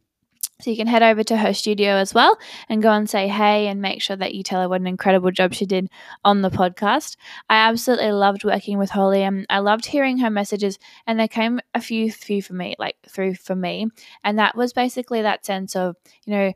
So 0.61 0.69
you 0.69 0.75
can 0.75 0.87
head 0.87 1.03
over 1.03 1.23
to 1.23 1.37
her 1.37 1.53
studio 1.53 1.91
as 1.91 2.13
well 2.13 2.37
and 2.67 2.83
go 2.83 2.91
and 2.91 3.09
say 3.09 3.29
hey 3.29 3.67
and 3.67 3.81
make 3.81 4.01
sure 4.01 4.17
that 4.17 4.33
you 4.33 4.43
tell 4.43 4.61
her 4.61 4.67
what 4.67 4.81
an 4.81 4.87
incredible 4.87 5.31
job 5.31 5.53
she 5.53 5.65
did 5.65 5.89
on 6.25 6.41
the 6.41 6.49
podcast. 6.49 7.15
I 7.49 7.55
absolutely 7.69 8.11
loved 8.11 8.43
working 8.43 8.77
with 8.77 8.89
Hollie 8.89 9.23
and 9.23 9.45
I 9.49 9.59
loved 9.59 9.85
hearing 9.85 10.17
her 10.17 10.29
messages 10.29 10.77
and 11.07 11.17
there 11.17 11.29
came 11.29 11.61
a 11.73 11.79
few 11.79 12.11
few 12.11 12.41
for 12.41 12.53
me, 12.53 12.75
like 12.77 12.97
through 13.07 13.35
for 13.35 13.55
me. 13.55 13.87
And 14.25 14.37
that 14.37 14.57
was 14.57 14.73
basically 14.73 15.21
that 15.21 15.45
sense 15.45 15.77
of, 15.77 15.95
you 16.25 16.33
know, 16.33 16.53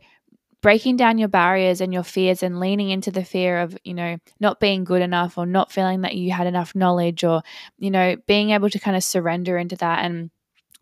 breaking 0.62 0.98
down 0.98 1.17
your 1.17 1.29
barriers 1.29 1.79
and 1.79 1.93
your 1.93 2.03
fears 2.03 2.43
and 2.43 2.60
leaning 2.60 2.89
into 2.89 3.12
the 3.12 3.24
fear 3.24 3.60
of, 3.60 3.77
you 3.86 3.93
know, 3.93 4.17
not 4.39 4.60
being 4.60 4.83
good 4.83 5.01
enough 5.01 5.38
or 5.38 5.45
not 5.45 5.72
feeling 5.72 6.01
that 6.01 6.15
you 6.15 6.31
had 6.31 6.48
enough 6.48 6.75
knowledge 6.75 7.24
or, 7.24 7.41
you 7.77 7.91
know, 7.91 8.17
being 8.27 8.50
able 8.50 8.69
to 8.69 8.79
kind 8.79 8.98
of 8.98 9.03
surrender 9.03 9.57
into 9.57 9.77
that 9.77 10.03
and 10.03 10.29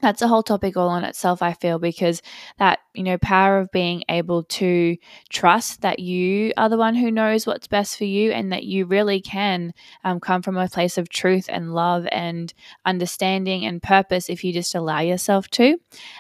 that's 0.02 0.22
a 0.22 0.28
whole 0.28 0.44
topic 0.44 0.76
all 0.78 0.90
on 0.90 1.04
itself 1.04 1.42
i 1.42 1.54
feel 1.54 1.80
because 1.80 2.22
that 2.58 2.80
you 2.94 3.04
know 3.04 3.18
power 3.18 3.60
of 3.60 3.72
being 3.72 4.04
able 4.10 4.44
to 4.44 4.98
trust 5.30 5.82
that 5.82 6.00
you 6.00 6.52
are 6.58 6.70
the 6.70 6.78
one 6.78 6.96
who 6.96 7.10
knows 7.10 7.48
what's 7.48 7.68
best 7.68 7.98
for 7.98 8.04
you 8.04 8.32
and 8.32 8.52
that 8.52 8.64
you 8.64 8.86
really 8.86 9.22
can 9.22 9.74
um, 10.04 10.20
come 10.20 10.42
from 10.42 10.58
a 10.58 10.68
place 10.68 10.98
of 10.98 11.10
truth 11.10 11.46
and 11.50 11.74
love 11.74 12.06
and 12.12 12.54
understanding 12.86 13.66
and 13.66 13.82
purpose 13.82 14.30
if 14.30 14.44
you 14.44 14.52
just 14.52 14.76
allow 14.76 15.00
yourself 15.00 15.50
to. 15.50 15.78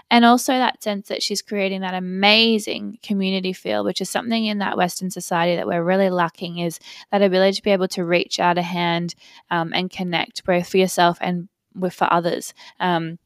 And 0.09 0.23
also 0.23 0.53
that 0.53 0.81
sense 0.83 1.07
that 1.09 1.23
she's 1.23 1.41
creating 1.41 1.81
that 1.81 1.93
amazing 1.93 2.99
community 3.03 3.53
feel 3.53 3.83
which 3.83 4.01
is 4.01 4.09
something 4.09 4.45
in 4.45 4.59
that 4.59 4.77
western 4.77 5.09
society 5.09 5.55
that 5.55 5.67
we're 5.67 5.83
really 5.83 6.09
lacking 6.09 6.59
is 6.59 6.79
that 7.11 7.21
ability 7.21 7.57
to 7.57 7.63
be 7.63 7.71
able 7.71 7.87
to 7.89 8.05
reach 8.05 8.39
out 8.39 8.57
a 8.57 8.61
hand 8.61 9.15
um, 9.49 9.71
and 9.73 9.89
connect 9.89 10.45
both 10.45 10.69
for 10.69 10.77
yourself 10.77 11.17
and 11.21 11.49
with 11.75 11.93
for 11.93 12.11
others. 12.11 12.53
Um, 12.79 13.17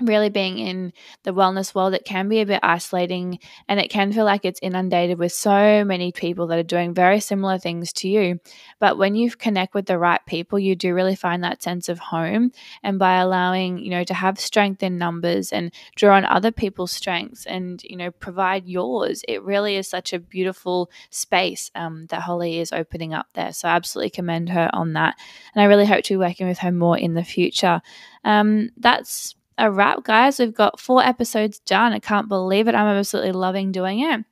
really 0.00 0.28
being 0.28 0.58
in 0.58 0.92
the 1.24 1.32
wellness 1.32 1.74
world, 1.74 1.94
it 1.94 2.04
can 2.04 2.28
be 2.28 2.40
a 2.40 2.46
bit 2.46 2.60
isolating 2.62 3.38
and 3.68 3.80
it 3.80 3.90
can 3.90 4.12
feel 4.12 4.24
like 4.24 4.44
it's 4.44 4.60
inundated 4.62 5.18
with 5.18 5.32
so 5.32 5.84
many 5.84 6.12
people 6.12 6.46
that 6.46 6.58
are 6.58 6.62
doing 6.62 6.94
very 6.94 7.20
similar 7.20 7.58
things 7.58 7.92
to 7.92 8.08
you. 8.08 8.38
But 8.78 8.98
when 8.98 9.14
you 9.14 9.30
connect 9.30 9.74
with 9.74 9.86
the 9.86 9.98
right 9.98 10.20
people, 10.26 10.58
you 10.58 10.76
do 10.76 10.94
really 10.94 11.16
find 11.16 11.42
that 11.42 11.62
sense 11.62 11.88
of 11.88 11.98
home. 11.98 12.52
And 12.82 12.98
by 12.98 13.16
allowing, 13.16 13.78
you 13.78 13.90
know, 13.90 14.04
to 14.04 14.14
have 14.14 14.38
strength 14.38 14.82
in 14.82 14.98
numbers 14.98 15.52
and 15.52 15.72
draw 15.96 16.16
on 16.16 16.24
other 16.24 16.52
people's 16.52 16.92
strengths 16.92 17.46
and, 17.46 17.82
you 17.82 17.96
know, 17.96 18.10
provide 18.10 18.66
yours, 18.66 19.22
it 19.26 19.42
really 19.42 19.76
is 19.76 19.88
such 19.88 20.12
a 20.12 20.18
beautiful 20.20 20.90
space 21.10 21.70
um, 21.74 22.06
that 22.06 22.22
Hollie 22.22 22.58
is 22.58 22.72
opening 22.72 23.14
up 23.14 23.26
there. 23.34 23.52
So 23.52 23.68
I 23.68 23.74
absolutely 23.74 24.10
commend 24.10 24.50
her 24.50 24.70
on 24.72 24.92
that. 24.92 25.16
And 25.54 25.62
I 25.62 25.66
really 25.66 25.86
hope 25.86 26.04
to 26.04 26.14
be 26.14 26.18
working 26.18 26.46
with 26.46 26.58
her 26.58 26.72
more 26.72 26.96
in 26.96 27.14
the 27.14 27.24
future. 27.24 27.82
Um, 28.24 28.70
that's 28.76 29.34
a 29.58 29.70
wrap, 29.70 30.04
guys. 30.04 30.38
We've 30.38 30.54
got 30.54 30.80
four 30.80 31.02
episodes 31.04 31.58
done. 31.60 31.92
I 31.92 31.98
can't 31.98 32.28
believe 32.28 32.68
it. 32.68 32.74
I'm 32.74 32.96
absolutely 32.96 33.32
loving 33.32 33.72
doing 33.72 34.00
it. 34.00 34.24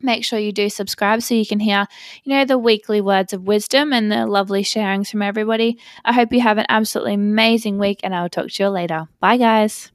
Make 0.00 0.24
sure 0.24 0.38
you 0.38 0.52
do 0.52 0.68
subscribe 0.68 1.22
so 1.22 1.34
you 1.34 1.44
can 1.44 1.58
hear, 1.58 1.86
you 2.22 2.32
know, 2.32 2.44
the 2.44 2.56
weekly 2.56 3.00
words 3.00 3.32
of 3.32 3.42
wisdom 3.42 3.92
and 3.92 4.12
the 4.12 4.26
lovely 4.26 4.62
sharings 4.62 5.10
from 5.10 5.22
everybody. 5.22 5.78
I 6.04 6.12
hope 6.12 6.32
you 6.32 6.40
have 6.40 6.58
an 6.58 6.66
absolutely 6.68 7.14
amazing 7.14 7.78
week 7.78 8.00
and 8.04 8.14
I'll 8.14 8.28
talk 8.28 8.48
to 8.48 8.62
you 8.62 8.68
later. 8.68 9.08
Bye, 9.20 9.38
guys. 9.38 9.90